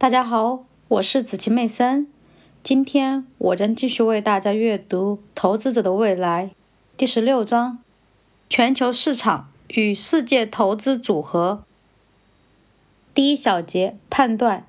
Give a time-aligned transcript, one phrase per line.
[0.00, 2.06] 大家好，我是紫琪妹森。
[2.62, 6.50] 今天我将继续为大家阅读《投资者的未来》
[6.96, 7.80] 第十六章：
[8.48, 11.64] 全球市场与世界投资组合。
[13.12, 14.64] 第一小节判断：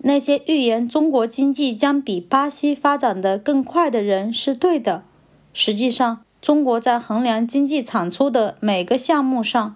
[0.00, 5.02] 那些预言中国经济将比巴西发展的更快的人是对的。
[5.54, 9.74] 实际上，中国在衡量经济产出的每个项目上，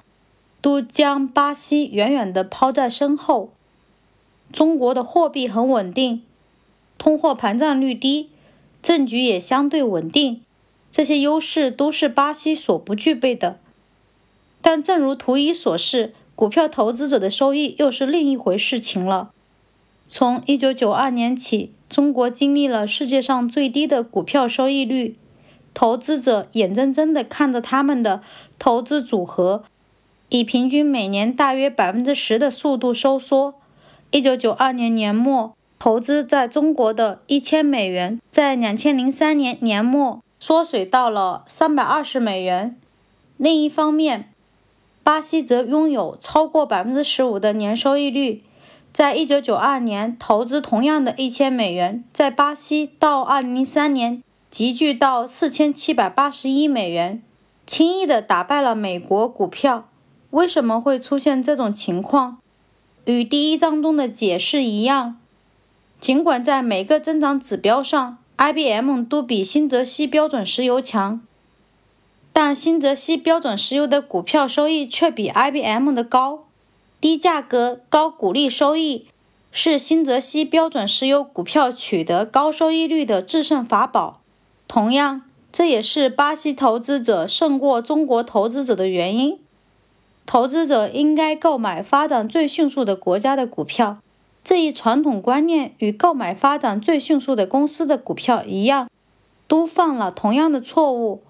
[0.61, 3.49] 都将巴西远远地抛在身后。
[4.55, 6.23] 中国的货币很稳定，
[6.97, 8.31] 通货膨胀率低，
[8.81, 10.43] 政局也相对稳定，
[10.93, 13.59] 这些优势都是巴西所不具备的。
[14.63, 19.33] 但正如图一所示，股票投资者的收益又是另一回事情了。
[20.07, 25.17] 从1992年起，中国经历了世界上最低的股票收益率，
[25.75, 28.23] 投资者眼睁睁地看着他们的
[28.61, 29.65] 投资组合
[30.29, 33.55] 以平均每年大约百分之十的速度收缩。
[34.15, 42.77] 一九九二年年末，投资在中国的一千美元，在两千零三年年末缩水到了三百二十美元。
[43.37, 44.31] 另一方面，
[45.03, 48.45] 巴西则拥有超过百分之十五的年收益率。
[48.93, 57.21] 在一九九二年，投资同样的一千美元，在巴西到二零零三年急剧到四千七百八十一美元，
[57.67, 59.89] 轻易地打败了美国股票。
[60.31, 62.39] 为什么会出现这种情况？
[63.07, 65.19] 与第一章中的解释一样，
[66.01, 71.21] 尽管在每个增长指标上，IBM 都比新泽西标准石油强，
[72.33, 76.45] 但新泽西标准石油的股票收益却比 IBM 的高。
[76.99, 79.07] 低价格、高股利收益
[79.53, 84.23] 是新泽西标准石油股票取得高收益率的制胜法宝。
[84.67, 85.21] 同样，
[85.53, 89.39] 这也是巴西投资者胜过中国投资者的原因。
[90.27, 93.99] 投资者应该购买发展最迅速的国家的股票，
[94.43, 98.91] 这一传统观念与购买发展最迅速的公司的股票一样，
[99.47, 101.23] 都犯了同样的错误。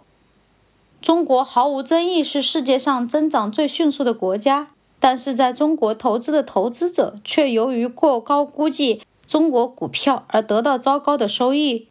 [1.02, 4.68] 中国毫无争议是世界上增长最迅速的国家，
[4.98, 11.88] 但是在中国投资的投资者却由于过高估计中国股票而得到糟糕的收益。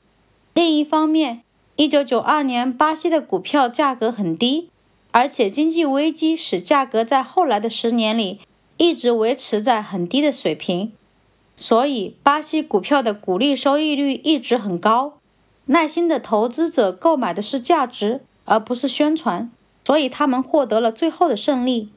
[0.56, 1.44] 另一方面
[1.78, 4.70] ，1992年巴西的股票价格很低。
[5.14, 8.40] 而且经济危机使价格在后来的十年里
[8.78, 10.92] 一直维持在很低的水平，
[11.56, 15.14] 所以巴西股票的股利收益率一直很高。
[15.68, 19.50] 耐心的投资者购买的是价值，而不是宣传，
[19.86, 21.94] 所以他们获得了最后的胜利。